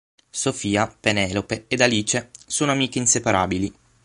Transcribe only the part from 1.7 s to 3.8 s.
Alice sono amiche inseparabili.